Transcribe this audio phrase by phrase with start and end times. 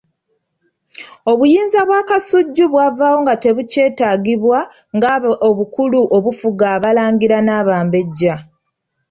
[1.31, 4.59] Obuyinza bwa Kasujju bwavaawo nga tebukyetaagibwa
[4.95, 5.11] nga
[5.49, 8.35] obukulu obufuga abalangira n'abambejja.